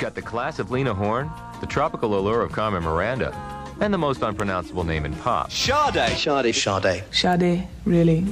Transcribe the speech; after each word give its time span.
got 0.00 0.14
the 0.14 0.22
class 0.22 0.58
of 0.58 0.70
Lena 0.70 0.94
Horne, 0.94 1.30
the 1.60 1.66
tropical 1.66 2.18
allure 2.18 2.40
of 2.40 2.50
Carmen 2.52 2.82
Miranda, 2.82 3.34
and 3.80 3.92
the 3.92 3.98
most 3.98 4.22
unpronounceable 4.22 4.82
name 4.82 5.04
in 5.04 5.14
pop. 5.16 5.52
Sade. 5.52 6.16
Sade. 6.16 6.54
Sade. 6.54 7.04
Sade, 7.12 7.68
really. 7.84 8.22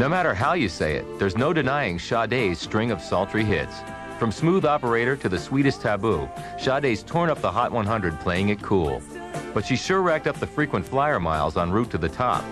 No 0.00 0.08
matter 0.08 0.32
how 0.32 0.54
you 0.54 0.70
say 0.70 0.96
it, 0.96 1.18
there's 1.18 1.36
no 1.36 1.52
denying 1.52 1.98
Sade's 1.98 2.58
string 2.58 2.90
of 2.90 3.02
sultry 3.02 3.44
hits. 3.44 3.82
From 4.18 4.32
Smooth 4.32 4.64
Operator 4.64 5.16
to 5.16 5.28
The 5.28 5.38
Sweetest 5.38 5.82
Taboo, 5.82 6.26
Sade's 6.58 7.02
torn 7.02 7.28
up 7.28 7.42
the 7.42 7.52
Hot 7.52 7.70
100 7.70 8.18
playing 8.20 8.48
it 8.48 8.62
cool. 8.62 9.02
But 9.52 9.66
she 9.66 9.76
sure 9.76 10.00
racked 10.00 10.26
up 10.26 10.40
the 10.40 10.46
frequent 10.46 10.86
flyer 10.86 11.20
miles 11.20 11.58
en 11.58 11.70
route 11.70 11.90
to 11.90 11.98
the 11.98 12.08
top. 12.08 12.42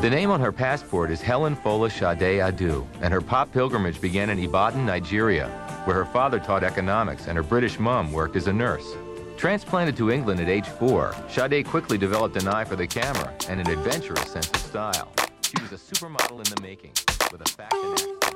The 0.00 0.08
name 0.08 0.30
on 0.30 0.40
her 0.40 0.50
passport 0.50 1.10
is 1.10 1.20
Helen 1.20 1.54
Folasade 1.54 2.40
Adu, 2.40 2.86
and 3.02 3.12
her 3.12 3.20
pop 3.20 3.52
pilgrimage 3.52 4.00
began 4.00 4.30
in 4.30 4.38
Ibadan, 4.38 4.86
Nigeria, 4.86 5.50
where 5.84 5.94
her 5.94 6.06
father 6.06 6.38
taught 6.40 6.64
economics 6.64 7.26
and 7.26 7.36
her 7.36 7.42
British 7.42 7.78
mom 7.78 8.10
worked 8.10 8.34
as 8.34 8.46
a 8.46 8.52
nurse. 8.52 8.94
Transplanted 9.36 9.98
to 9.98 10.10
England 10.10 10.40
at 10.40 10.48
age 10.48 10.66
four, 10.66 11.14
Sade 11.28 11.66
quickly 11.66 11.98
developed 11.98 12.40
an 12.40 12.48
eye 12.48 12.64
for 12.64 12.76
the 12.76 12.86
camera 12.86 13.30
and 13.50 13.60
an 13.60 13.68
adventurous 13.68 14.26
sense 14.32 14.48
of 14.48 14.56
style. 14.56 15.12
She 15.42 15.60
was 15.60 15.72
a 15.72 15.76
supermodel 15.76 16.38
in 16.38 16.54
the 16.54 16.62
making, 16.62 16.92
with 17.30 17.42
a 17.42 17.62
axe 17.62 18.02
to 18.02 18.29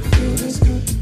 won't 0.00 0.40
let 0.42 0.68
you 0.68 0.92
go. 0.92 0.97